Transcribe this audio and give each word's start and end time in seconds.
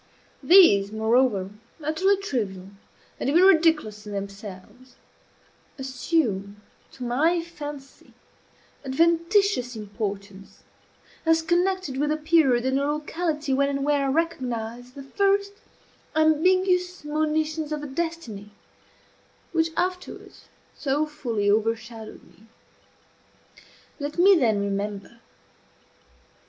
These, 0.41 0.91
moreover, 0.91 1.51
utterly 1.83 2.17
trivial, 2.17 2.69
and 3.19 3.29
even 3.29 3.43
ridiculous 3.43 4.07
in 4.07 4.13
themselves, 4.13 4.95
assume 5.77 6.59
to 6.93 7.03
my 7.03 7.43
fancy 7.43 8.15
adventitious 8.83 9.75
importance, 9.75 10.63
as 11.23 11.43
connected 11.43 11.97
with 11.97 12.11
a 12.11 12.17
period 12.17 12.65
and 12.65 12.79
a 12.79 12.87
locality 12.91 13.53
when 13.53 13.69
and 13.69 13.83
where 13.85 14.07
I 14.07 14.11
recognize 14.11 14.93
the 14.93 15.03
first 15.03 15.51
ambiguous 16.15 17.03
monitions 17.05 17.71
of 17.71 17.81
the 17.81 17.85
destiny 17.87 18.49
which 19.51 19.69
afterwards 19.77 20.45
so 20.75 21.05
fully 21.05 21.47
overshadowed 21.47 22.23
me. 22.23 22.47
Let 23.99 24.17
me 24.17 24.35
then 24.35 24.61
remember. 24.61 25.19